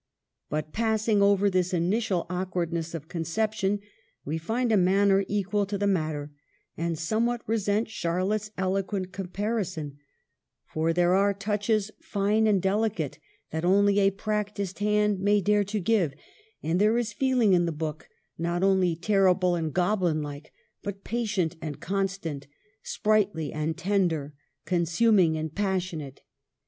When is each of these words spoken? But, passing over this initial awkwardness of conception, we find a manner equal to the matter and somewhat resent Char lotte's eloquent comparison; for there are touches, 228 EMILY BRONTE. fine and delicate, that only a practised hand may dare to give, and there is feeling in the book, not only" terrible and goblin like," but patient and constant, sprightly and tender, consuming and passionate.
But, 0.49 0.73
passing 0.73 1.21
over 1.21 1.47
this 1.47 1.75
initial 1.75 2.25
awkwardness 2.27 2.95
of 2.95 3.07
conception, 3.07 3.81
we 4.25 4.39
find 4.39 4.71
a 4.71 4.75
manner 4.75 5.23
equal 5.27 5.67
to 5.67 5.77
the 5.77 5.85
matter 5.85 6.31
and 6.75 6.97
somewhat 6.97 7.43
resent 7.47 7.87
Char 7.87 8.23
lotte's 8.23 8.49
eloquent 8.57 9.11
comparison; 9.13 9.99
for 10.65 10.91
there 10.91 11.13
are 11.13 11.35
touches, 11.35 11.91
228 12.11 12.17
EMILY 12.17 12.43
BRONTE. 12.43 12.47
fine 12.47 12.47
and 12.51 12.61
delicate, 12.63 13.19
that 13.51 13.63
only 13.63 13.99
a 13.99 14.09
practised 14.09 14.79
hand 14.79 15.19
may 15.19 15.39
dare 15.39 15.63
to 15.65 15.79
give, 15.79 16.15
and 16.63 16.81
there 16.81 16.97
is 16.97 17.13
feeling 17.13 17.53
in 17.53 17.67
the 17.67 17.71
book, 17.71 18.09
not 18.39 18.63
only" 18.63 18.95
terrible 18.95 19.53
and 19.53 19.71
goblin 19.71 20.23
like," 20.23 20.51
but 20.81 21.03
patient 21.03 21.55
and 21.61 21.79
constant, 21.79 22.47
sprightly 22.81 23.53
and 23.53 23.77
tender, 23.77 24.33
consuming 24.65 25.37
and 25.37 25.53
passionate. 25.53 26.21